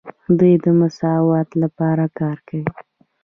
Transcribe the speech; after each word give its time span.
دوی 0.37 0.53
د 0.63 0.65
مساوات 0.79 1.49
لپاره 1.61 2.05
کار 2.19 2.37
کوي. 2.47 2.67